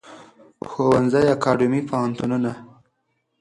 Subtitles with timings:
[0.69, 2.51] ښوونځی اکاډیمی پوهنتونونه